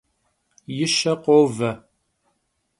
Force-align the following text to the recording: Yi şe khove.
Yi 0.75 0.87
şe 0.95 1.13
khove. 1.23 1.71